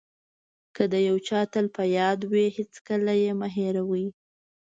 [0.75, 4.05] که د یو چا تل په یاد وئ هغه هېڅکله مه هیروئ.